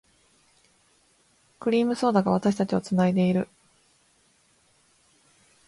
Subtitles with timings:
[1.59, 3.47] クリームソーダが、私たちを繋いでいる。